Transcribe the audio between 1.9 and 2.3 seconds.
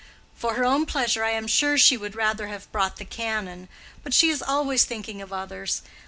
would